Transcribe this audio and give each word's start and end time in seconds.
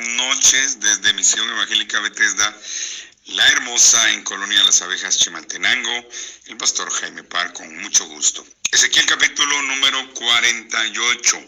noches 0.00 0.78
desde 0.78 1.14
Misión 1.14 1.48
Evangélica 1.48 2.00
Bethesda, 2.00 2.54
La 3.26 3.46
Hermosa 3.48 4.10
en 4.10 4.22
Colonia 4.24 4.62
Las 4.64 4.82
Abejas, 4.82 5.16
Chimaltenango, 5.16 6.08
el 6.46 6.56
pastor 6.58 6.90
Jaime 6.90 7.24
Par 7.24 7.52
con 7.54 7.78
mucho 7.78 8.04
gusto. 8.06 8.46
Ezequiel 8.70 9.06
capítulo 9.06 9.62
número 9.62 10.12
48. 10.14 11.42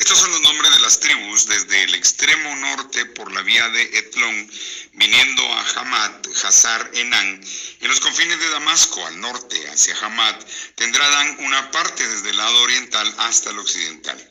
Estos 0.00 0.18
son 0.18 0.30
los 0.32 0.40
nombres 0.40 0.74
de 0.74 0.80
las 0.80 0.98
tribus 0.98 1.46
desde 1.46 1.84
el 1.84 1.94
extremo 1.94 2.56
norte 2.56 3.06
por 3.06 3.30
la 3.32 3.42
vía 3.42 3.68
de 3.68 3.82
Etlón, 3.98 4.50
viniendo 4.94 5.42
a 5.52 5.80
Hamat, 5.80 6.26
Hazar, 6.42 6.90
Enán, 6.94 7.40
en 7.80 7.88
los 7.88 8.00
confines 8.00 8.38
de 8.40 8.48
Damasco, 8.50 9.06
al 9.06 9.20
norte, 9.20 9.68
hacia 9.68 9.96
Hamat, 9.98 10.42
tendrá 10.74 11.08
Dan 11.08 11.36
una 11.40 11.70
parte 11.70 12.06
desde 12.06 12.30
el 12.30 12.36
lado 12.36 12.62
oriental 12.62 13.14
hasta 13.18 13.50
el 13.50 13.58
occidental. 13.58 14.30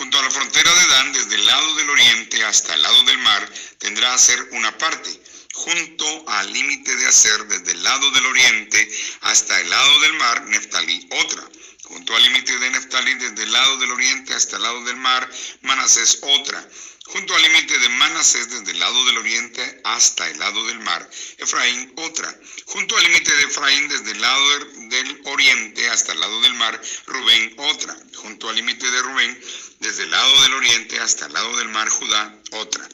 Junto 0.00 0.18
a 0.18 0.22
la 0.22 0.30
frontera 0.30 0.74
de 0.74 0.86
Dan, 0.86 1.12
desde 1.12 1.34
el 1.34 1.44
lado 1.44 1.74
del 1.74 1.90
oriente 1.90 2.42
hasta 2.42 2.72
el 2.72 2.80
lado 2.80 3.02
del 3.02 3.18
mar, 3.18 3.46
tendrá 3.76 4.14
a 4.14 4.18
ser 4.18 4.48
una 4.52 4.78
parte. 4.78 5.10
Junto 5.52 6.24
al 6.26 6.50
límite 6.50 6.96
de 6.96 7.06
Aser, 7.06 7.46
desde 7.48 7.72
el 7.72 7.82
lado 7.82 8.10
del 8.12 8.24
oriente 8.24 8.90
hasta 9.20 9.60
el 9.60 9.68
lado 9.68 10.00
del 10.00 10.14
mar, 10.14 10.46
Neftalí 10.46 11.06
otra. 11.10 11.46
Junto 11.82 12.16
al 12.16 12.22
límite 12.22 12.58
de 12.58 12.70
Neftalí, 12.70 13.12
desde 13.12 13.42
el 13.42 13.52
lado 13.52 13.76
del 13.76 13.90
oriente 13.90 14.32
hasta 14.32 14.56
el 14.56 14.62
lado 14.62 14.82
del 14.84 14.96
mar, 14.96 15.30
Manasés 15.60 16.20
otra. 16.22 16.66
Junto 17.12 17.34
al 17.34 17.42
límite 17.42 17.76
de 17.76 17.88
Manasés, 17.88 18.50
desde 18.50 18.70
el 18.70 18.78
lado 18.78 19.04
del 19.06 19.18
oriente 19.18 19.80
hasta 19.82 20.28
el 20.30 20.38
lado 20.38 20.64
del 20.66 20.78
mar, 20.78 21.10
Efraín 21.38 21.92
otra. 21.96 22.32
Junto 22.66 22.96
al 22.96 23.02
límite 23.02 23.34
de 23.34 23.42
Efraín, 23.42 23.88
desde 23.88 24.12
el 24.12 24.20
lado 24.20 24.48
del 24.76 25.20
oriente 25.24 25.90
hasta 25.90 26.12
el 26.12 26.20
lado 26.20 26.40
del 26.40 26.54
mar, 26.54 26.80
Rubén 27.06 27.52
otra. 27.56 27.96
Junto 28.14 28.48
al 28.48 28.54
límite 28.54 28.88
de 28.88 29.02
Rubén, 29.02 29.40
desde 29.80 30.04
el 30.04 30.10
lado 30.12 30.42
del 30.42 30.54
oriente 30.54 31.00
hasta 31.00 31.26
el 31.26 31.32
lado 31.32 31.56
del 31.56 31.68
mar, 31.70 31.88
Judá 31.88 32.32
otra. 32.52 32.88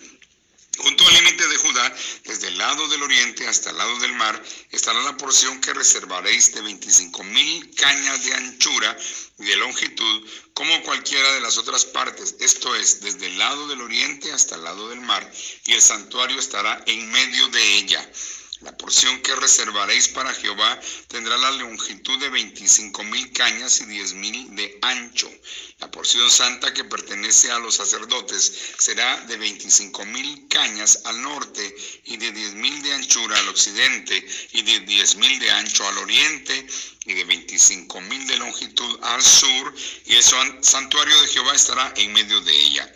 Junto 0.79 1.07
al 1.07 1.15
límite 1.15 1.49
de 1.49 1.57
Judá, 1.57 1.97
desde 2.25 2.49
el 2.49 2.59
lado 2.59 2.87
del 2.89 3.03
oriente 3.03 3.47
hasta 3.47 3.71
el 3.71 3.79
lado 3.79 3.99
del 3.99 4.13
mar, 4.13 4.43
estará 4.71 5.01
la 5.03 5.17
porción 5.17 5.61
que 5.61 5.73
reservaréis 5.73 6.53
de 6.55 6.61
25 6.61 7.25
mil 7.25 7.75
cañas 7.75 8.25
de 8.25 8.35
anchura 8.35 8.97
y 9.39 9.45
de 9.45 9.57
longitud, 9.57 10.29
como 10.53 10.83
cualquiera 10.83 11.33
de 11.33 11.41
las 11.41 11.57
otras 11.59 11.85
partes, 11.85 12.37
esto 12.41 12.75
es, 12.75 13.01
desde 13.01 13.27
el 13.27 13.39
lado 13.39 13.69
del 13.69 13.81
oriente 13.81 14.33
hasta 14.33 14.57
el 14.57 14.65
lado 14.65 14.89
del 14.89 15.01
mar, 15.01 15.31
y 15.65 15.73
el 15.73 15.83
santuario 15.83 16.39
estará 16.39 16.83
en 16.87 17.11
medio 17.11 17.49
de 17.49 17.79
ella. 17.79 18.11
La 18.61 18.75
porción 18.75 19.21
que 19.21 19.35
reservaréis 19.37 20.09
para 20.09 20.33
Jehová 20.33 20.81
tendrá 21.09 21.37
la 21.37 21.51
longitud 21.51 22.19
de 22.19 22.31
veinticinco 22.31 23.05
mil 23.05 23.31
cañas 23.33 23.83
y 23.83 23.85
diez 23.85 24.15
mil 24.15 24.57
de 24.57 24.79
ancho. 24.81 25.31
La 25.79 25.91
porción 25.91 26.31
santa 26.31 26.73
que 26.73 26.85
pertenece 26.85 27.51
a 27.51 27.59
los 27.59 27.75
sacerdotes 27.75 28.51
será 28.79 29.21
de 29.27 29.37
veinticinco 29.37 30.07
mil 30.07 30.49
cañas 30.49 31.03
al 31.05 31.21
norte 31.21 31.77
y 32.05 32.17
de 32.17 32.33
diez 32.33 32.55
mil 32.55 32.83
de 32.83 32.95
anchura 32.95 33.39
al 33.39 33.49
occidente 33.49 34.27
y 34.53 34.63
de 34.63 34.81
diez 34.81 35.17
mil 35.17 35.39
de 35.39 35.51
ancho 35.51 35.87
al 35.87 35.99
oriente 35.99 36.67
y 37.05 37.13
de 37.13 37.25
veinticinco 37.25 38.01
mil 38.01 38.27
de 38.27 38.39
longitud 38.39 38.99
al 39.03 39.23
sur 39.23 39.75
y 40.07 40.15
el 40.15 40.23
santuario 40.23 41.21
de 41.21 41.29
Jehová 41.29 41.55
estará 41.55 41.93
en 41.97 42.11
medio 42.15 42.41
de 42.41 42.57
ella. 42.59 42.95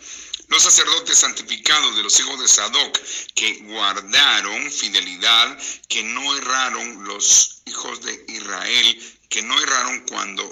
Los 0.51 0.63
sacerdotes 0.63 1.17
santificados 1.17 1.95
de 1.95 2.03
los 2.03 2.19
hijos 2.19 2.37
de 2.37 2.45
Sadoc, 2.45 2.99
que 3.35 3.53
guardaron 3.67 4.69
fidelidad, 4.69 5.57
que 5.87 6.03
no 6.03 6.35
erraron 6.35 7.05
los 7.05 7.61
hijos 7.67 8.01
de 8.01 8.25
Israel, 8.27 9.17
que 9.29 9.41
no 9.43 9.57
erraron 9.61 10.01
cuando 10.09 10.43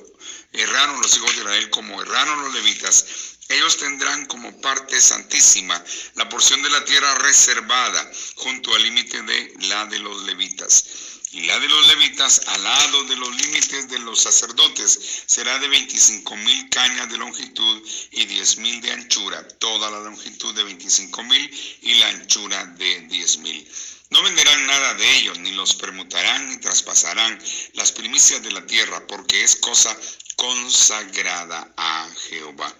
erraron 0.54 1.02
los 1.02 1.18
hijos 1.18 1.36
de 1.36 1.42
Israel 1.42 1.70
como 1.72 2.02
erraron 2.02 2.44
los 2.44 2.54
levitas, 2.54 3.06
ellos 3.50 3.76
tendrán 3.76 4.26
como 4.28 4.62
parte 4.62 5.02
santísima 5.02 5.84
la 6.16 6.30
porción 6.30 6.62
de 6.62 6.70
la 6.70 6.86
tierra 6.86 7.16
reservada 7.16 8.10
junto 8.36 8.74
al 8.74 8.84
límite 8.84 9.22
de 9.24 9.54
la 9.68 9.86
de 9.88 10.00
los 10.00 10.24
levitas 10.24 11.09
y 11.32 11.42
la 11.42 11.60
de 11.60 11.68
los 11.68 11.88
levitas 11.88 12.42
al 12.48 12.64
lado 12.64 13.04
de 13.04 13.16
los 13.16 13.30
límites 13.36 13.88
de 13.88 14.00
los 14.00 14.20
sacerdotes 14.20 15.24
será 15.28 15.60
de 15.60 15.68
25 15.68 16.36
mil 16.38 16.70
cañas 16.70 17.10
de 17.10 17.18
longitud 17.18 17.88
y 18.12 18.26
10 18.26 18.58
mil 18.58 18.82
de 18.82 18.92
anchura, 18.92 19.48
toda 19.60 19.92
la 19.92 20.00
longitud 20.00 20.56
de 20.56 20.64
25 20.64 21.24
mil 21.24 21.78
y 21.84 21.94
la 21.96 22.08
anchura 22.10 22.66
de 22.66 23.02
10 23.02 23.38
mil. 23.40 23.68
No 24.10 24.24
venderán 24.24 24.66
nada 24.66 24.96
de 24.96 25.18
ellos, 25.18 25.38
ni 25.38 25.52
los 25.52 25.76
permutarán, 25.76 26.50
ni 26.50 26.58
traspasarán 26.58 27.40
las 27.74 27.92
primicias 27.92 28.42
de 28.42 28.52
la 28.52 28.66
tierra, 28.66 29.06
porque 29.06 29.44
es 29.44 29.56
cosa 29.58 29.96
consagrada 30.36 31.72
a 31.78 32.10
Jehová 32.28 32.76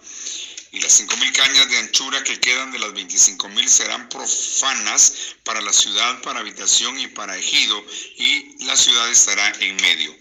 y 0.72 0.80
las 0.80 0.92
cinco 0.92 1.16
mil 1.16 1.32
cañas 1.32 1.68
de 1.68 1.78
anchura 1.78 2.22
que 2.22 2.38
quedan 2.38 2.70
de 2.70 2.78
las 2.78 2.92
veinticinco 2.92 3.48
mil 3.48 3.68
serán 3.68 4.08
profanas 4.08 5.12
para 5.42 5.60
la 5.60 5.72
ciudad, 5.72 6.22
para 6.22 6.40
habitación 6.40 6.98
y 7.00 7.08
para 7.08 7.36
ejido, 7.36 7.84
y 8.16 8.64
la 8.64 8.76
ciudad 8.76 9.10
estará 9.10 9.52
en 9.60 9.76
medio. 9.76 10.16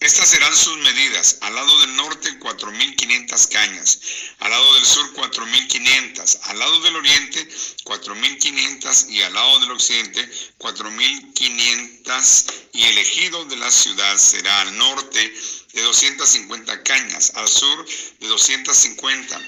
Estas 0.00 0.28
serán 0.28 0.54
sus 0.54 0.76
medidas. 0.78 1.38
Al 1.40 1.54
lado 1.54 1.78
del 1.80 1.96
norte, 1.96 2.38
cuatro 2.38 2.70
mil 2.72 2.94
quinientas 2.94 3.46
cañas. 3.46 4.00
Al 4.40 4.50
lado 4.50 4.74
del 4.74 4.84
sur, 4.84 5.10
cuatro 5.14 5.46
mil 5.46 5.66
quinientas. 5.66 6.40
Al 6.42 6.58
lado 6.58 6.78
del 6.82 6.96
oriente, 6.96 7.48
cuatro 7.84 8.14
mil 8.14 8.36
quinientas. 8.38 9.06
Y 9.08 9.22
al 9.22 9.32
lado 9.32 9.60
del 9.60 9.70
occidente, 9.70 10.28
cuatro 10.58 10.90
mil 10.90 11.32
quinientas. 11.32 12.44
Y 12.74 12.82
el 12.84 12.98
ejido 12.98 13.46
de 13.46 13.56
la 13.56 13.70
ciudad 13.70 14.18
será 14.18 14.60
al 14.60 14.76
norte 14.76 15.34
de 15.72 15.82
250 15.82 16.82
cañas, 16.82 17.32
al 17.36 17.48
sur 17.48 17.86
de 18.20 18.28
250 18.28 19.40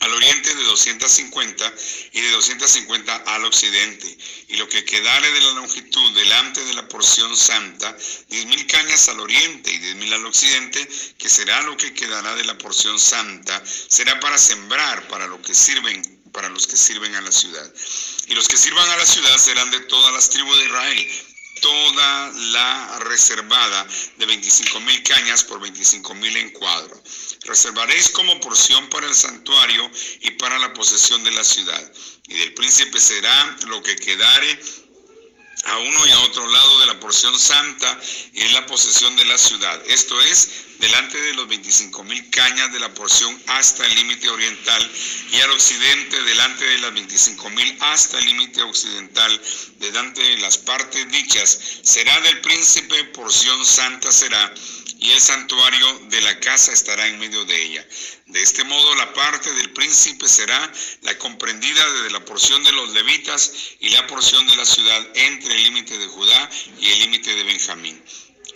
al 0.00 0.12
oriente 0.14 0.54
de 0.54 0.64
250 0.64 1.74
y 2.12 2.20
de 2.20 2.30
250 2.30 3.16
al 3.16 3.44
occidente, 3.44 4.16
y 4.48 4.56
lo 4.56 4.68
que 4.68 4.84
quedare 4.84 5.30
de 5.30 5.40
la 5.40 5.52
longitud 5.52 6.12
delante 6.12 6.64
de 6.64 6.74
la 6.74 6.88
porción 6.88 7.36
santa, 7.36 7.96
diez 8.28 8.46
mil 8.46 8.66
cañas 8.66 9.08
al 9.08 9.20
oriente 9.20 9.72
y 9.72 9.78
diez 9.78 9.94
mil 9.96 10.12
al 10.12 10.26
occidente, 10.26 10.88
que 11.18 11.28
será 11.28 11.62
lo 11.62 11.76
que 11.76 11.94
quedará 11.94 12.34
de 12.34 12.44
la 12.44 12.58
porción 12.58 12.98
santa, 12.98 13.62
será 13.64 14.18
para 14.20 14.38
sembrar 14.38 15.06
para 15.08 15.26
lo 15.26 15.40
que 15.40 15.54
sirven, 15.54 16.02
para 16.32 16.48
los 16.48 16.66
que 16.66 16.76
sirven 16.76 17.14
a 17.14 17.20
la 17.20 17.30
ciudad. 17.30 17.72
Y 18.26 18.34
los 18.34 18.48
que 18.48 18.56
sirvan 18.56 18.88
a 18.88 18.96
la 18.96 19.06
ciudad 19.06 19.36
serán 19.38 19.70
de 19.70 19.80
todas 19.80 20.12
las 20.12 20.30
tribus 20.30 20.58
de 20.58 20.64
Israel, 20.64 21.31
toda 21.62 22.32
la 22.52 22.98
reservada 23.04 23.86
de 24.18 24.26
25 24.26 24.80
mil 24.80 25.02
cañas 25.04 25.44
por 25.44 25.60
25 25.60 26.14
mil 26.16 26.36
en 26.36 26.50
cuadro. 26.50 27.02
Reservaréis 27.44 28.10
como 28.10 28.38
porción 28.40 28.90
para 28.90 29.06
el 29.06 29.14
santuario 29.14 29.90
y 30.20 30.32
para 30.32 30.58
la 30.58 30.72
posesión 30.74 31.22
de 31.24 31.30
la 31.30 31.44
ciudad. 31.44 31.92
Y 32.28 32.34
del 32.34 32.54
príncipe 32.54 33.00
será 33.00 33.56
lo 33.68 33.82
que 33.82 33.96
quedare 33.96 34.60
a 35.64 35.78
uno 35.78 36.06
y 36.06 36.10
a 36.10 36.20
otro 36.20 36.46
lado 36.48 36.80
de 36.80 36.86
la 36.86 37.00
porción 37.00 37.38
santa 37.38 37.98
en 38.34 38.52
la 38.52 38.66
posesión 38.66 39.14
de 39.16 39.24
la 39.26 39.38
ciudad. 39.38 39.80
Esto 39.86 40.20
es, 40.22 40.48
delante 40.78 41.20
de 41.20 41.34
los 41.34 41.46
25 41.46 42.02
mil 42.04 42.28
cañas 42.30 42.72
de 42.72 42.80
la 42.80 42.92
porción 42.92 43.40
hasta 43.46 43.86
el 43.86 43.94
límite 43.94 44.28
oriental 44.28 44.90
y 45.30 45.40
al 45.40 45.50
occidente 45.50 46.20
delante 46.22 46.64
de 46.64 46.78
las 46.78 46.92
25 46.92 47.50
mil 47.50 47.76
hasta 47.80 48.18
el 48.18 48.26
límite 48.26 48.62
occidental, 48.62 49.40
delante 49.78 50.20
de 50.20 50.38
las 50.38 50.58
partes 50.58 51.08
dichas, 51.10 51.58
será 51.82 52.20
del 52.22 52.40
príncipe, 52.40 53.04
porción 53.04 53.64
santa 53.64 54.10
será, 54.10 54.52
y 55.02 55.10
el 55.10 55.20
santuario 55.20 55.98
de 56.10 56.20
la 56.20 56.38
casa 56.38 56.72
estará 56.72 57.08
en 57.08 57.18
medio 57.18 57.44
de 57.44 57.60
ella. 57.60 57.86
De 58.26 58.40
este 58.40 58.62
modo 58.62 58.94
la 58.94 59.12
parte 59.12 59.52
del 59.52 59.72
príncipe 59.72 60.28
será 60.28 60.72
la 61.02 61.18
comprendida 61.18 61.92
desde 61.92 62.10
la 62.10 62.24
porción 62.24 62.62
de 62.62 62.70
los 62.70 62.90
levitas 62.90 63.52
y 63.80 63.90
la 63.90 64.06
porción 64.06 64.46
de 64.46 64.56
la 64.56 64.64
ciudad 64.64 65.08
entre 65.14 65.56
el 65.56 65.64
límite 65.64 65.98
de 65.98 66.06
Judá 66.06 66.50
y 66.80 66.92
el 66.92 67.00
límite 67.00 67.34
de 67.34 67.42
Benjamín. 67.42 68.00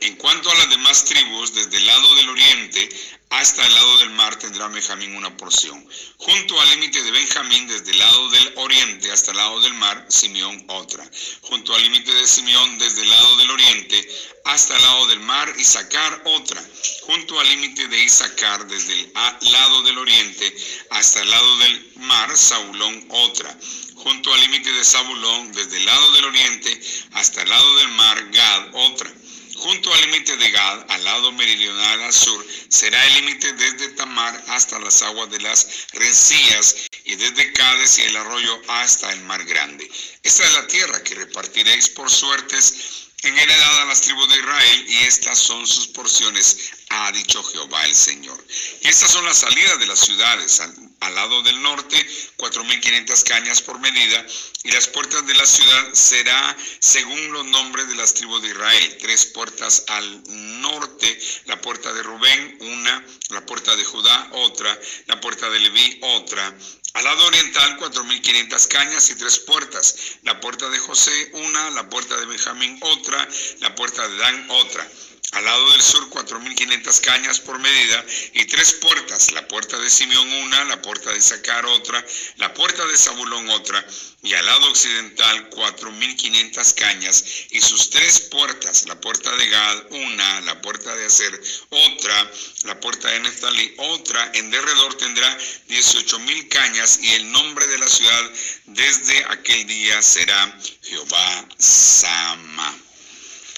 En 0.00 0.16
cuanto 0.16 0.50
a 0.50 0.54
las 0.56 0.69
demás 0.69 1.04
tribus, 1.06 1.54
desde 1.54 1.78
el 1.78 1.87
lado 1.87 2.14
del 2.16 2.28
oriente 2.28 2.88
hasta 3.31 3.66
el 3.66 3.75
lado 3.75 3.98
del 3.98 4.10
mar 4.10 4.38
tendrá 4.38 4.69
Benjamín 4.69 5.16
una 5.16 5.34
porción. 5.37 5.84
Junto 6.19 6.60
al 6.60 6.70
límite 6.70 7.02
de 7.02 7.10
Benjamín, 7.10 7.66
desde 7.66 7.90
el 7.90 7.98
lado 7.98 8.28
del 8.31 8.52
oriente 8.56 9.10
hasta 9.10 9.31
el 9.31 9.38
lado 9.38 9.60
del 9.60 9.75
mar, 9.75 10.06
Simeón 10.08 10.64
otra. 10.69 11.08
Junto 11.40 11.75
al 11.75 11.82
límite 11.82 12.12
de 12.12 12.26
Simeón, 12.26 12.78
desde 12.78 13.02
el 13.02 13.10
lado 13.10 13.37
del 13.37 13.50
oriente 13.50 14.08
hasta 14.44 14.76
el 14.76 14.82
lado 14.82 15.06
del 15.06 15.20
mar, 15.20 15.54
Isaacar 15.58 16.22
otra. 16.26 16.62
Junto 17.02 17.40
al 17.40 17.49
límite 17.49 17.88
de 17.88 17.99
Isaacar, 17.99 18.66
desde 18.69 18.92
el 18.92 19.12
lado 19.14 19.82
del 19.82 19.99
oriente 19.99 20.56
hasta 20.90 21.22
el 21.22 21.31
lado 21.31 21.58
del 21.58 21.92
mar, 21.96 22.37
Saulón 22.37 23.06
otra. 23.10 23.58
Junto 23.94 24.32
al 24.32 24.40
límite 24.40 24.72
de 24.72 24.84
Zabulón, 24.84 25.52
desde 25.52 25.78
el 25.78 25.87
lado 25.87 26.12
del 26.12 26.26
oriente 26.26 26.81
hasta 27.12 27.42
el 27.42 27.49
lado 27.49 27.76
del 27.76 27.88
mar, 27.88 28.31
Gad 28.31 28.69
otra 28.75 29.12
Junto 29.56 29.92
al 29.92 30.00
límite 30.02 30.36
de 30.36 30.50
Gad, 30.50 30.86
al 30.90 31.04
lado 31.04 31.32
meridional 31.32 32.02
al 32.02 32.12
sur, 32.12 32.46
será 32.68 33.04
el 33.06 33.14
límite 33.14 33.52
desde 33.54 33.88
Tamar 33.90 34.44
hasta 34.48 34.78
las 34.78 35.02
aguas 35.02 35.30
de 35.30 35.40
las 35.40 35.86
rencillas 35.92 36.86
y 37.04 37.16
desde 37.16 37.52
Cádiz 37.52 37.98
y 37.98 38.02
el 38.02 38.16
arroyo 38.16 38.60
hasta 38.68 39.12
el 39.12 39.20
mar 39.22 39.44
grande. 39.44 39.90
Esta 40.22 40.44
es 40.44 40.52
la 40.52 40.66
tierra 40.66 41.02
que 41.02 41.14
repartiréis 41.14 41.88
por 41.88 42.10
suertes 42.10 43.05
en 43.26 43.38
heredad 43.38 43.82
a 43.82 43.84
las 43.87 44.00
tribus 44.00 44.28
de 44.28 44.38
Israel, 44.38 44.84
y 44.88 44.96
estas 45.05 45.38
son 45.38 45.67
sus 45.67 45.88
porciones, 45.88 46.70
ha 46.88 47.11
dicho 47.12 47.43
Jehová 47.43 47.84
el 47.84 47.94
Señor. 47.94 48.43
Y 48.82 48.88
estas 48.88 49.11
son 49.11 49.25
las 49.25 49.38
salidas 49.38 49.78
de 49.81 49.87
las 49.87 49.99
ciudades, 49.99 50.61
al, 50.61 51.14
lado 51.14 51.43
del 51.43 51.61
norte, 51.62 51.96
4.500 52.37 53.25
cañas 53.25 53.62
por 53.62 53.78
medida, 53.81 54.25
y 54.64 54.70
las 54.70 54.87
puertas 54.87 55.26
de 55.26 55.34
la 55.34 55.46
ciudad 55.46 55.93
será 55.93 56.56
según 56.78 57.32
los 57.32 57.44
nombres 57.46 57.88
de 57.88 57.96
las 57.96 58.14
tribus 58.14 58.43
de 58.43 58.49
Israel, 58.49 58.99
tres 59.00 59.26
puertas 59.26 59.84
al 59.88 60.23
norte, 60.61 61.19
la 61.46 61.61
puerta 61.61 61.93
de 61.93 62.02
Rubén, 62.02 62.58
una, 62.61 63.05
la 63.31 63.44
puerta 63.44 63.75
de 63.75 63.84
Judá, 63.84 64.28
otra, 64.32 64.78
la 65.06 65.20
puerta 65.20 65.49
de 65.50 65.61
Leví, 65.61 65.99
otra, 66.02 66.56
al 66.96 67.04
lado 67.04 67.26
oriental, 67.26 67.78
4.500 67.78 68.69
cañas 68.69 69.10
y 69.10 69.16
tres 69.16 69.38
puertas. 69.40 70.16
La 70.22 70.40
puerta 70.40 70.70
de 70.70 70.78
José, 70.78 71.31
una. 71.34 71.70
La 71.72 71.90
puerta 71.90 72.16
de 72.16 72.25
Benjamín, 72.25 72.78
otra. 72.81 73.28
La 73.60 73.75
puerta 73.75 74.08
de 74.08 74.16
Dan, 74.16 74.46
otra. 74.48 74.88
Al 75.36 75.44
lado 75.44 75.70
del 75.72 75.82
sur, 75.82 76.08
4.500 76.08 77.00
cañas 77.02 77.40
por 77.40 77.58
medida 77.58 78.02
y 78.32 78.46
tres 78.46 78.72
puertas. 78.72 79.32
La 79.32 79.46
puerta 79.46 79.78
de 79.78 79.90
Simeón, 79.90 80.32
una. 80.32 80.64
La 80.64 80.80
puerta 80.80 81.12
de 81.12 81.20
Sacar, 81.20 81.66
otra. 81.66 82.02
La 82.36 82.54
puerta 82.54 82.86
de 82.86 82.96
Zabulón, 82.96 83.46
otra. 83.50 83.86
Y 84.22 84.32
al 84.32 84.46
lado 84.46 84.70
occidental, 84.70 85.50
4.500 85.50 86.74
cañas 86.74 87.22
y 87.50 87.60
sus 87.60 87.90
tres 87.90 88.20
puertas. 88.30 88.86
La 88.86 88.98
puerta 88.98 89.30
de 89.36 89.46
Gad, 89.46 89.84
una. 89.90 90.40
La 90.40 90.62
puerta 90.62 90.96
de 90.96 91.04
Acer, 91.04 91.38
otra. 91.68 92.32
La 92.64 92.80
puerta 92.80 93.10
de 93.10 93.20
Neftalí, 93.20 93.74
otra. 93.76 94.30
En 94.32 94.50
derredor 94.50 94.94
tendrá 94.94 95.38
18.000 95.68 96.48
cañas 96.48 96.98
y 97.02 97.12
el 97.12 97.30
nombre 97.30 97.66
de 97.66 97.78
la 97.78 97.88
ciudad 97.88 98.32
desde 98.64 99.22
aquel 99.26 99.66
día 99.66 100.00
será 100.00 100.58
Jehová 100.82 101.46
Sama. 101.58 102.85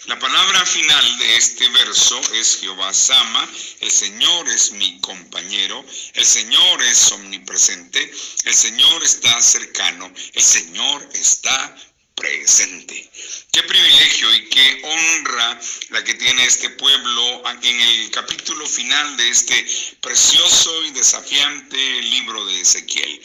La 0.08 0.18
palabra 0.18 0.64
final 0.64 1.18
de 1.18 1.36
este 1.36 1.68
verso 1.68 2.18
es 2.32 2.60
Jehová 2.60 2.94
Sama, 2.94 3.46
el 3.80 3.90
Señor 3.90 4.48
es 4.48 4.72
mi 4.72 4.98
compañero, 5.02 5.84
el 6.14 6.24
Señor 6.24 6.82
es 6.82 7.12
omnipresente, 7.12 8.10
el 8.44 8.54
Señor 8.54 9.04
está 9.04 9.42
cercano, 9.42 10.10
el 10.32 10.42
Señor 10.42 11.06
está 11.12 11.76
presente. 12.14 13.10
Qué 13.52 13.62
privilegio 13.64 14.34
y 14.34 14.48
qué 14.48 14.80
honra 14.82 15.60
la 15.90 16.02
que 16.02 16.14
tiene 16.14 16.42
este 16.46 16.70
pueblo 16.70 17.42
en 17.60 17.78
el 17.78 18.10
capítulo 18.10 18.66
final 18.66 19.14
de 19.18 19.28
este 19.28 19.66
precioso 20.00 20.84
y 20.86 20.90
desafiante 20.92 21.76
libro 22.00 22.46
de 22.46 22.62
Ezequiel. 22.62 23.20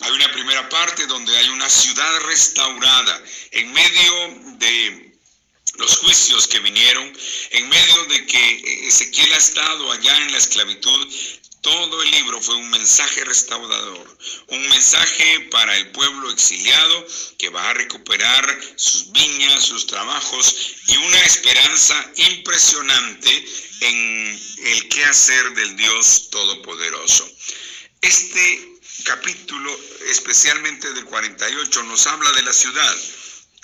Hay 0.00 0.10
una 0.10 0.32
primera 0.32 0.68
parte 0.68 1.06
donde 1.06 1.38
hay 1.38 1.48
una 1.50 1.70
ciudad 1.70 2.18
restaurada 2.22 3.22
en 3.52 3.72
medio 3.72 4.40
de 4.58 5.03
los 5.76 5.96
juicios 5.98 6.46
que 6.46 6.60
vinieron, 6.60 7.12
en 7.50 7.68
medio 7.68 8.04
de 8.06 8.26
que 8.26 8.88
Ezequiel 8.88 9.32
ha 9.32 9.38
estado 9.38 9.92
allá 9.92 10.16
en 10.18 10.32
la 10.32 10.38
esclavitud, 10.38 11.08
todo 11.64 12.02
el 12.02 12.10
libro 12.10 12.42
fue 12.42 12.56
un 12.56 12.68
mensaje 12.68 13.24
restaurador, 13.24 14.18
un 14.48 14.68
mensaje 14.68 15.48
para 15.50 15.74
el 15.78 15.90
pueblo 15.92 16.30
exiliado 16.30 17.06
que 17.38 17.48
va 17.48 17.70
a 17.70 17.74
recuperar 17.74 18.60
sus 18.76 19.10
viñas, 19.12 19.64
sus 19.64 19.86
trabajos 19.86 20.54
y 20.88 20.96
una 20.98 21.20
esperanza 21.22 22.12
impresionante 22.16 23.44
en 23.80 24.40
el 24.64 24.88
quehacer 24.90 25.54
del 25.54 25.74
Dios 25.76 26.28
Todopoderoso. 26.30 27.26
Este 28.02 28.78
capítulo, 29.04 29.74
especialmente 30.10 30.92
del 30.92 31.06
48, 31.06 31.82
nos 31.84 32.06
habla 32.06 32.30
de 32.32 32.42
la 32.42 32.52
ciudad 32.52 32.96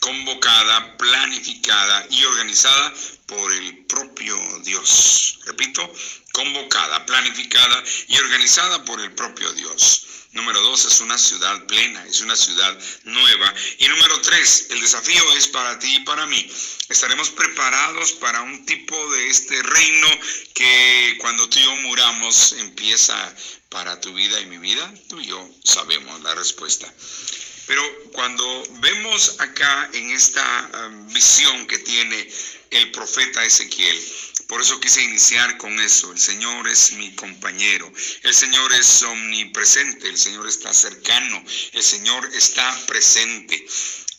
convocada, 0.00 0.97
planificada 0.97 2.06
y 2.11 2.25
organizada 2.25 2.94
por 3.26 3.52
el 3.52 3.85
propio 3.87 4.37
Dios. 4.64 5.38
Repito, 5.44 5.93
convocada, 6.32 7.06
planificada 7.06 7.85
y 8.08 8.17
organizada 8.19 8.85
por 8.85 9.00
el 9.00 9.12
propio 9.12 9.52
Dios. 9.52 10.06
Número 10.32 10.61
dos, 10.61 10.85
es 10.85 11.00
una 11.00 11.19
ciudad 11.19 11.67
plena, 11.67 12.06
es 12.06 12.20
una 12.20 12.37
ciudad 12.37 12.79
nueva. 13.02 13.52
Y 13.79 13.88
número 13.88 14.20
tres, 14.20 14.69
el 14.70 14.81
desafío 14.81 15.23
es 15.37 15.49
para 15.49 15.79
ti 15.79 15.97
y 15.97 16.00
para 16.05 16.25
mí. 16.26 16.49
Estaremos 16.88 17.31
preparados 17.31 18.12
para 18.12 18.41
un 18.43 18.64
tipo 18.64 18.96
de 19.12 19.29
este 19.29 19.61
reino 19.61 20.08
que 20.55 21.17
cuando 21.20 21.49
tú 21.49 21.58
y 21.58 21.64
yo 21.64 21.75
muramos 21.76 22.53
empieza 22.53 23.35
para 23.70 24.00
tu 24.00 24.14
vida 24.14 24.41
y 24.41 24.46
mi 24.46 24.58
vida. 24.58 24.93
Tú 25.08 25.20
y 25.20 25.26
yo 25.26 25.50
sabemos 25.64 26.20
la 26.23 26.35
respuesta. 26.37 26.93
Pero 27.70 28.11
cuando 28.11 28.64
vemos 28.81 29.37
acá 29.38 29.88
en 29.93 30.11
esta 30.11 30.70
um, 30.88 31.06
visión 31.12 31.69
que 31.69 31.78
tiene 31.78 32.28
el 32.70 32.90
profeta 32.90 33.44
Ezequiel, 33.44 33.96
por 34.49 34.61
eso 34.61 34.81
quise 34.81 35.05
iniciar 35.05 35.56
con 35.56 35.78
eso. 35.78 36.11
El 36.11 36.19
Señor 36.19 36.67
es 36.67 36.90
mi 36.94 37.14
compañero. 37.14 37.88
El 38.25 38.34
Señor 38.34 38.72
es 38.72 39.05
omnipresente. 39.05 40.08
El 40.08 40.19
Señor 40.19 40.49
está 40.49 40.75
cercano. 40.75 41.44
El 41.70 41.84
Señor 41.84 42.28
está 42.34 42.76
presente. 42.88 43.64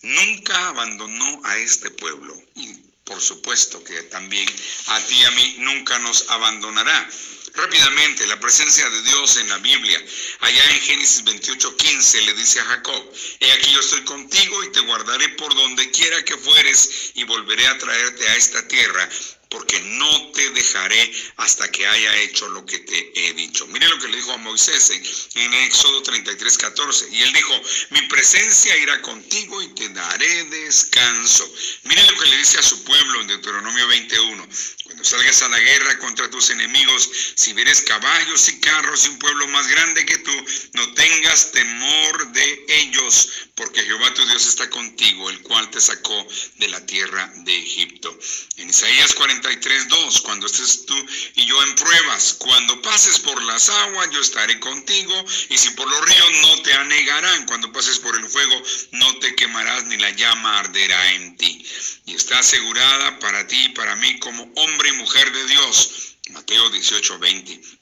Nunca 0.03 0.69
abandonó 0.69 1.41
a 1.43 1.57
este 1.57 1.91
pueblo. 1.91 2.33
Y 2.55 2.71
por 3.03 3.19
supuesto 3.19 3.83
que 3.83 4.03
también 4.03 4.47
a 4.87 4.99
ti 5.01 5.15
y 5.15 5.25
a 5.25 5.31
mí 5.31 5.55
nunca 5.59 5.99
nos 5.99 6.29
abandonará. 6.29 7.09
Rápidamente, 7.53 8.27
la 8.27 8.39
presencia 8.39 8.89
de 8.89 9.01
Dios 9.03 9.37
en 9.37 9.49
la 9.49 9.57
Biblia. 9.57 10.01
Allá 10.39 10.63
en 10.71 10.81
Génesis 10.81 11.23
28, 11.23 11.75
15 11.75 12.21
le 12.21 12.33
dice 12.33 12.59
a 12.61 12.65
Jacob, 12.65 13.13
he 13.39 13.51
aquí 13.51 13.71
yo 13.71 13.79
estoy 13.79 14.03
contigo 14.03 14.63
y 14.63 14.71
te 14.71 14.79
guardaré 14.81 15.29
por 15.29 15.53
donde 15.53 15.91
quiera 15.91 16.23
que 16.23 16.37
fueres 16.37 17.11
y 17.15 17.23
volveré 17.25 17.67
a 17.67 17.77
traerte 17.77 18.27
a 18.29 18.35
esta 18.35 18.67
tierra 18.67 19.09
porque 19.51 19.81
no 19.81 20.31
te 20.31 20.49
dejaré 20.51 21.13
hasta 21.35 21.69
que 21.69 21.85
haya 21.85 22.15
hecho 22.21 22.47
lo 22.49 22.65
que 22.65 22.79
te 22.79 23.11
he 23.13 23.33
dicho. 23.33 23.67
Mire 23.67 23.87
lo 23.89 23.99
que 23.99 24.07
le 24.07 24.15
dijo 24.15 24.31
a 24.31 24.37
Moisés 24.37 24.89
en 25.35 25.53
Éxodo 25.53 26.01
33, 26.01 26.57
14. 26.57 27.09
Y 27.11 27.21
él 27.21 27.33
dijo, 27.33 27.61
mi 27.89 28.01
presencia 28.03 28.77
irá 28.77 29.01
contigo 29.01 29.61
y 29.61 29.67
te 29.75 29.89
daré 29.89 30.45
descanso. 30.45 31.53
Mire 31.83 32.01
lo 32.05 32.17
que 32.17 32.29
le 32.29 32.37
dice 32.37 32.59
a 32.59 32.63
su 32.63 32.81
pueblo 32.85 33.21
en 33.21 33.27
Deuteronomio 33.27 33.87
21. 33.87 34.47
Cuando 34.85 35.03
salgas 35.03 35.41
a 35.41 35.49
la 35.49 35.59
guerra 35.59 35.99
contra 35.99 36.29
tus 36.29 36.49
enemigos, 36.49 37.09
si 37.35 37.51
vieres 37.51 37.81
caballos 37.81 38.47
y 38.47 38.59
carros 38.61 39.05
y 39.05 39.09
un 39.09 39.19
pueblo 39.19 39.49
más 39.49 39.67
grande 39.67 40.05
que 40.05 40.17
tú, 40.19 40.45
no 40.73 40.93
tengas 40.93 41.51
temor 41.51 42.31
de 42.31 42.65
ellos, 42.69 43.29
porque 43.61 43.83
Jehová 43.83 44.11
tu 44.15 44.25
Dios 44.25 44.47
está 44.47 44.67
contigo, 44.71 45.29
el 45.29 45.39
cual 45.43 45.69
te 45.69 45.79
sacó 45.79 46.27
de 46.55 46.67
la 46.67 46.83
tierra 46.83 47.31
de 47.45 47.55
Egipto. 47.55 48.17
En 48.57 48.67
Isaías 48.67 49.13
43, 49.13 49.87
2, 49.87 50.21
cuando 50.21 50.47
estés 50.47 50.87
tú 50.87 50.95
y 51.35 51.45
yo 51.45 51.61
en 51.61 51.75
pruebas, 51.75 52.33
cuando 52.39 52.81
pases 52.81 53.19
por 53.19 53.39
las 53.43 53.69
aguas, 53.69 54.09
yo 54.09 54.19
estaré 54.19 54.59
contigo, 54.59 55.13
y 55.49 55.57
si 55.59 55.69
por 55.71 55.87
los 55.87 56.01
ríos 56.01 56.31
no 56.41 56.61
te 56.63 56.73
anegarán, 56.73 57.45
cuando 57.45 57.71
pases 57.71 57.99
por 57.99 58.15
el 58.15 58.27
fuego, 58.27 58.63
no 58.93 59.19
te 59.19 59.35
quemarás, 59.35 59.83
ni 59.85 59.97
la 59.97 60.09
llama 60.09 60.57
arderá 60.57 61.13
en 61.13 61.37
ti. 61.37 61.63
Y 62.07 62.15
está 62.15 62.39
asegurada 62.39 63.19
para 63.19 63.45
ti 63.45 63.65
y 63.65 63.69
para 63.69 63.95
mí 63.95 64.17
como 64.17 64.51
hombre 64.55 64.89
y 64.89 64.93
mujer 64.93 65.31
de 65.31 65.45
Dios. 65.45 66.15
Mateo 66.31 66.67
18, 66.71 67.19
20 67.19 67.80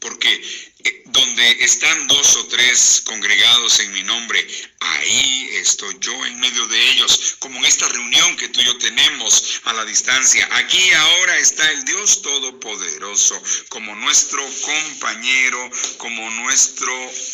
porque 0.00 0.42
eh, 0.84 1.02
donde 1.06 1.64
están 1.64 2.08
dos 2.08 2.36
o 2.36 2.46
tres 2.46 3.02
congregados 3.04 3.80
en 3.80 3.92
mi 3.92 4.02
nombre, 4.02 4.44
ahí 4.80 5.50
estoy 5.52 5.94
yo 6.00 6.26
en 6.26 6.40
medio 6.40 6.66
de 6.66 6.90
ellos, 6.90 7.36
como 7.38 7.58
en 7.58 7.66
esta 7.66 7.88
reunión 7.88 8.36
que 8.36 8.48
tú 8.48 8.60
y 8.60 8.64
yo 8.64 8.76
tenemos 8.78 9.60
a 9.64 9.72
la 9.74 9.84
distancia. 9.84 10.48
Aquí 10.52 10.92
ahora 10.92 11.38
está 11.38 11.70
el 11.70 11.84
Dios 11.84 12.22
Todopoderoso, 12.22 13.40
como 13.68 13.94
nuestro 13.94 14.44
compañero, 14.62 15.70
como 15.98 16.28
nuestro 16.30 16.92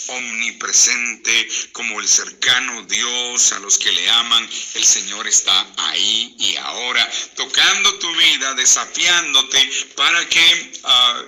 omnipresente, 0.08 1.48
como 1.72 2.00
el 2.00 2.08
cercano 2.08 2.82
Dios 2.82 3.52
a 3.52 3.60
los 3.60 3.78
que 3.78 3.92
le 3.92 4.10
aman. 4.10 4.48
El 4.74 4.84
Señor 4.84 5.26
está 5.26 5.74
ahí 5.76 6.34
y 6.38 6.56
ahora, 6.56 7.08
tocando 7.36 7.98
tu 7.98 8.14
vida, 8.16 8.54
desafiándote 8.54 9.70
para 9.94 10.28
que, 10.28 10.72
ah, 10.84 11.24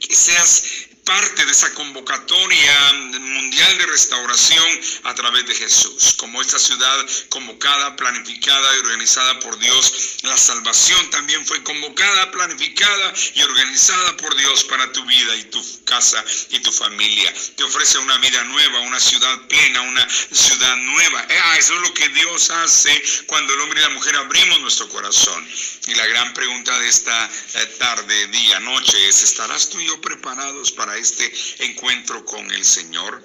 que 0.00 0.14
seas 0.14 0.62
parte 1.06 1.46
de 1.46 1.52
esa 1.52 1.72
convocatoria 1.72 2.92
mundial 3.20 3.78
de 3.78 3.86
restauración 3.86 4.80
a 5.04 5.14
través 5.14 5.46
de 5.46 5.54
Jesús. 5.54 6.14
Como 6.18 6.42
esta 6.42 6.58
ciudad 6.58 7.06
convocada, 7.28 7.94
planificada 7.94 8.76
y 8.76 8.80
organizada 8.80 9.38
por 9.38 9.56
Dios, 9.58 10.16
la 10.22 10.36
salvación 10.36 11.08
también 11.10 11.46
fue 11.46 11.62
convocada, 11.62 12.30
planificada 12.32 13.14
y 13.34 13.42
organizada 13.42 14.16
por 14.16 14.34
Dios 14.36 14.64
para 14.64 14.92
tu 14.92 15.04
vida 15.04 15.36
y 15.36 15.44
tu 15.44 15.84
casa 15.84 16.22
y 16.50 16.58
tu 16.58 16.72
familia. 16.72 17.32
Te 17.54 17.62
ofrece 17.62 17.98
una 17.98 18.18
vida 18.18 18.42
nueva, 18.44 18.80
una 18.80 18.98
ciudad 18.98 19.46
plena, 19.46 19.82
una 19.82 20.08
ciudad 20.10 20.76
nueva. 20.76 21.24
Ah, 21.44 21.56
eso 21.56 21.74
es 21.74 21.80
lo 21.82 21.94
que 21.94 22.08
Dios 22.08 22.50
hace 22.50 22.90
cuando 23.26 23.54
el 23.54 23.60
hombre 23.60 23.80
y 23.80 23.84
la 23.84 23.90
mujer 23.90 24.16
abrimos 24.16 24.60
nuestro 24.60 24.88
corazón. 24.88 25.48
Y 25.86 25.94
la 25.94 26.06
gran 26.06 26.34
pregunta 26.34 26.76
de 26.80 26.88
esta 26.88 27.30
eh, 27.54 27.66
tarde, 27.78 28.26
día, 28.26 28.58
noche 28.58 29.08
es, 29.08 29.22
¿estarás 29.22 29.68
tú 29.70 29.78
y 29.78 29.86
yo 29.86 30.00
preparados 30.00 30.72
para 30.72 30.95
este 30.96 31.32
encuentro 31.60 32.24
con 32.24 32.50
el 32.50 32.64
Señor. 32.64 33.24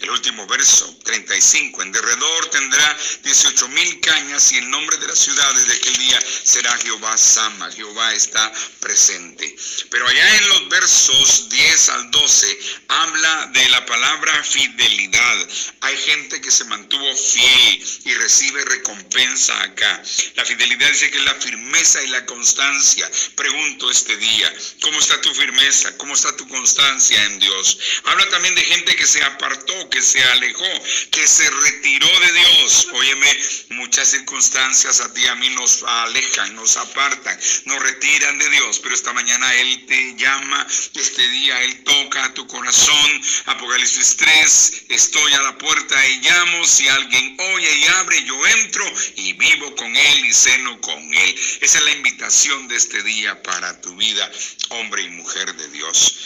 El 0.00 0.08
último 0.08 0.46
verso, 0.46 0.96
35. 1.04 1.82
En 1.82 1.92
derredor 1.92 2.46
tendrá 2.48 2.98
18 3.22 3.68
mil 3.68 4.00
cañas 4.00 4.50
y 4.50 4.56
el 4.56 4.70
nombre 4.70 4.96
de 4.96 5.06
la 5.06 5.14
ciudad 5.14 5.54
desde 5.54 5.74
aquel 5.74 5.96
día 5.98 6.18
será 6.42 6.74
Jehová 6.78 7.18
Sama. 7.18 7.70
Jehová 7.70 8.14
está 8.14 8.50
presente. 8.80 9.54
Pero 9.90 10.08
allá 10.08 10.36
en 10.38 10.48
los 10.48 10.68
versos 10.70 11.50
10 11.50 11.88
al 11.90 12.10
12 12.12 12.58
habla 12.88 13.50
de 13.52 13.68
la 13.68 13.84
palabra 13.84 14.42
fidelidad. 14.42 15.48
Hay 15.82 15.96
gente 15.98 16.40
que 16.40 16.50
se 16.50 16.64
mantuvo 16.64 17.14
fiel 17.14 17.84
y 18.06 18.14
recibe 18.14 18.64
recompensa 18.64 19.60
acá. 19.62 20.02
La 20.34 20.46
fidelidad 20.46 20.88
dice 20.88 21.10
que 21.10 21.18
es 21.18 21.24
la 21.24 21.34
firmeza 21.34 22.02
y 22.02 22.08
la 22.08 22.24
constancia. 22.24 23.10
Pregunto 23.34 23.90
este 23.90 24.16
día, 24.16 24.50
¿cómo 24.80 24.98
está 24.98 25.20
tu 25.20 25.34
firmeza? 25.34 25.94
¿Cómo 25.98 26.14
está 26.14 26.34
tu 26.36 26.48
constancia 26.48 27.22
en 27.24 27.38
Dios? 27.38 27.78
Habla 28.04 28.28
también 28.30 28.54
de 28.54 28.64
gente 28.64 28.96
que 28.96 29.06
se 29.06 29.22
apartó, 29.22 29.89
que 29.90 30.02
se 30.02 30.22
alejó, 30.22 30.64
que 31.10 31.26
se 31.26 31.50
retiró 31.50 32.08
de 32.20 32.32
Dios. 32.32 32.88
Óyeme, 32.92 33.38
muchas 33.70 34.10
circunstancias 34.10 35.00
a 35.00 35.12
ti 35.12 35.26
a 35.26 35.34
mí 35.34 35.48
nos 35.50 35.82
alejan, 35.82 36.54
nos 36.54 36.76
apartan, 36.76 37.38
nos 37.66 37.82
retiran 37.82 38.38
de 38.38 38.48
Dios, 38.50 38.80
pero 38.80 38.94
esta 38.94 39.12
mañana 39.12 39.52
Él 39.54 39.86
te 39.86 40.14
llama, 40.16 40.66
este 40.94 41.28
día 41.28 41.62
Él 41.62 41.82
toca 41.84 42.24
a 42.24 42.34
tu 42.34 42.46
corazón. 42.46 43.22
Apocalipsis 43.46 44.16
3, 44.16 44.84
estoy 44.88 45.32
a 45.34 45.42
la 45.42 45.58
puerta 45.58 46.08
y 46.08 46.20
llamo, 46.20 46.64
si 46.64 46.88
alguien 46.88 47.36
oye 47.54 47.74
y 47.78 47.84
abre, 47.86 48.24
yo 48.24 48.46
entro 48.46 48.84
y 49.16 49.32
vivo 49.34 49.74
con 49.76 49.94
Él 49.94 50.24
y 50.24 50.32
ceno 50.32 50.80
con 50.80 51.14
Él. 51.14 51.34
Esa 51.60 51.78
es 51.78 51.84
la 51.84 51.92
invitación 51.92 52.68
de 52.68 52.76
este 52.76 53.02
día 53.02 53.42
para 53.42 53.80
tu 53.80 53.94
vida, 53.96 54.30
hombre 54.70 55.02
y 55.02 55.08
mujer 55.10 55.54
de 55.54 55.68
Dios. 55.68 56.16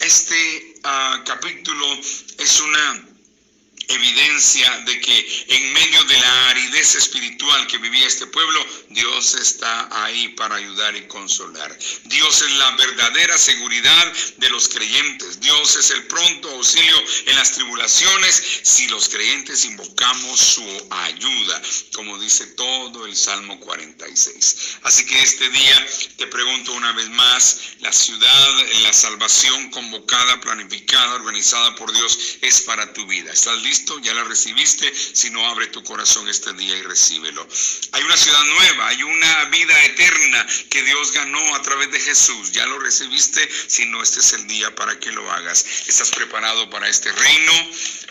Este 0.00 0.71
uh, 0.84 1.24
capítulo 1.24 1.86
es 2.38 2.60
una 2.60 3.11
evidencia 3.88 4.78
de 4.86 5.00
que 5.00 5.44
en 5.48 5.72
medio 5.72 6.04
de 6.04 6.18
la 6.18 6.48
aridez 6.50 6.94
espiritual 6.94 7.66
que 7.66 7.78
vivía 7.78 8.06
este 8.06 8.26
pueblo, 8.26 8.64
Dios 8.90 9.34
está 9.34 10.04
ahí 10.04 10.28
para 10.30 10.56
ayudar 10.56 10.94
y 10.96 11.06
consolar. 11.06 11.76
Dios 12.04 12.42
es 12.42 12.50
la 12.52 12.70
verdadera 12.72 13.36
seguridad 13.38 14.12
de 14.38 14.50
los 14.50 14.68
creyentes. 14.68 15.40
Dios 15.40 15.76
es 15.76 15.90
el 15.90 16.06
pronto 16.06 16.50
auxilio 16.50 16.96
en 17.26 17.36
las 17.36 17.52
tribulaciones 17.52 18.42
si 18.62 18.86
los 18.88 19.08
creyentes 19.08 19.64
invocamos 19.64 20.40
su 20.40 20.86
ayuda, 20.90 21.62
como 21.94 22.18
dice 22.18 22.46
todo 22.46 23.06
el 23.06 23.16
Salmo 23.16 23.58
46. 23.60 24.78
Así 24.82 25.04
que 25.06 25.20
este 25.22 25.48
día 25.50 25.86
te 26.16 26.26
pregunto 26.26 26.72
una 26.72 26.92
vez 26.92 27.08
más, 27.10 27.60
la 27.80 27.92
ciudad, 27.92 28.48
la 28.82 28.92
salvación 28.92 29.70
convocada, 29.70 30.40
planificada, 30.40 31.14
organizada 31.14 31.74
por 31.76 31.92
Dios 31.92 32.18
es 32.40 32.62
para 32.62 32.92
tu 32.92 33.06
vida. 33.06 33.32
Ya 34.02 34.12
la 34.14 34.24
recibiste, 34.24 34.92
si 34.94 35.30
no 35.30 35.46
abre 35.48 35.66
tu 35.68 35.82
corazón 35.82 36.28
este 36.28 36.52
día 36.52 36.76
y 36.76 36.82
recíbelo. 36.82 37.46
Hay 37.92 38.02
una 38.02 38.16
ciudad 38.16 38.44
nueva, 38.44 38.88
hay 38.88 39.02
una 39.02 39.44
vida 39.46 39.84
eterna 39.84 40.46
que 40.68 40.82
Dios 40.82 41.12
ganó 41.12 41.54
a 41.54 41.62
través 41.62 41.90
de 41.90 42.00
Jesús, 42.00 42.52
ya 42.52 42.66
lo 42.66 42.78
recibiste, 42.78 43.48
si 43.66 43.86
no 43.86 44.02
este 44.02 44.20
es 44.20 44.32
el 44.34 44.46
día 44.46 44.74
para 44.74 44.98
que 44.98 45.10
lo 45.12 45.30
hagas. 45.32 45.64
¿Estás 45.86 46.10
preparado 46.10 46.68
para 46.68 46.88
este 46.88 47.10
reino? 47.12 47.52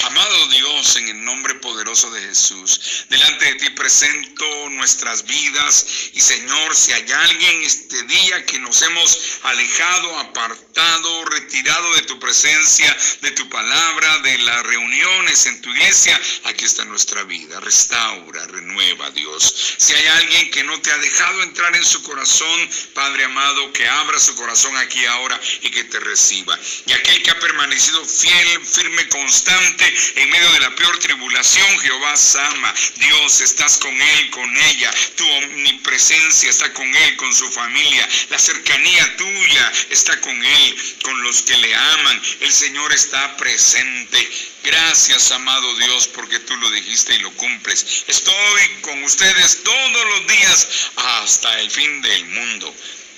Amado 0.03 0.47
Dios, 0.47 0.95
en 0.95 1.09
el 1.09 1.23
nombre 1.23 1.53
poderoso 1.55 2.09
de 2.09 2.21
Jesús, 2.21 3.05
delante 3.09 3.45
de 3.45 3.55
ti 3.55 3.69
presento 3.69 4.69
nuestras 4.69 5.25
vidas 5.25 5.85
y 6.13 6.21
Señor, 6.21 6.75
si 6.75 6.91
hay 6.91 7.11
alguien 7.11 7.61
este 7.61 8.01
día 8.03 8.45
que 8.45 8.57
nos 8.59 8.81
hemos 8.81 9.39
alejado, 9.43 10.17
apartado, 10.19 11.25
retirado 11.25 11.93
de 11.93 12.01
tu 12.03 12.19
presencia, 12.19 12.97
de 13.21 13.31
tu 13.31 13.47
palabra, 13.49 14.17
de 14.19 14.39
las 14.39 14.63
reuniones 14.63 15.45
en 15.45 15.61
tu 15.61 15.69
iglesia, 15.69 16.19
aquí 16.45 16.65
está 16.65 16.83
nuestra 16.85 17.23
vida. 17.23 17.59
Restaura, 17.59 18.47
renueva, 18.47 19.11
Dios. 19.11 19.75
Si 19.77 19.93
hay 19.93 20.07
alguien 20.07 20.49
que 20.49 20.63
no 20.63 20.81
te 20.81 20.91
ha 20.91 20.97
dejado 20.97 21.43
entrar 21.43 21.75
en 21.75 21.85
su 21.85 22.01
corazón, 22.01 22.69
Padre 22.95 23.25
amado, 23.25 23.71
que 23.73 23.87
abra 23.87 24.19
su 24.19 24.33
corazón 24.35 24.75
aquí 24.77 25.05
ahora 25.05 25.39
y 25.61 25.69
que 25.69 25.83
te 25.83 25.99
reciba. 25.99 26.57
Y 26.87 26.93
aquel 26.93 27.21
que 27.21 27.31
ha 27.31 27.39
permanecido 27.39 28.03
fiel, 28.03 28.65
firme, 28.65 29.07
constante, 29.09 29.90
en 30.15 30.29
medio 30.29 30.51
de 30.53 30.59
la 30.59 30.75
peor 30.75 30.97
tribulación, 30.99 31.79
Jehová 31.79 32.17
Sama, 32.17 32.73
Dios, 32.95 33.41
estás 33.41 33.77
con 33.77 34.01
él, 34.01 34.29
con 34.29 34.57
ella, 34.57 34.91
tu 35.15 35.27
omnipresencia 35.27 36.49
está 36.49 36.71
con 36.73 36.95
él, 36.95 37.15
con 37.17 37.33
su 37.33 37.49
familia, 37.51 38.07
la 38.29 38.39
cercanía 38.39 39.17
tuya 39.17 39.71
está 39.89 40.19
con 40.21 40.43
él, 40.43 40.95
con 41.03 41.21
los 41.23 41.41
que 41.41 41.57
le 41.57 41.75
aman, 41.75 42.21
el 42.41 42.53
Señor 42.53 42.93
está 42.93 43.37
presente. 43.37 44.29
Gracias, 44.63 45.31
amado 45.31 45.75
Dios, 45.77 46.07
porque 46.07 46.39
tú 46.39 46.55
lo 46.57 46.69
dijiste 46.71 47.15
y 47.15 47.19
lo 47.19 47.31
cumples. 47.31 48.03
Estoy 48.07 48.61
con 48.81 49.03
ustedes 49.03 49.63
todos 49.63 50.05
los 50.09 50.27
días 50.27 50.67
hasta 50.95 51.59
el 51.59 51.71
fin 51.71 52.01
del 52.01 52.25
mundo. 52.25 52.75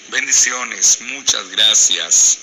Bendiciones, 0.09 0.99
muchas 1.01 1.49
gracias. 1.49 2.42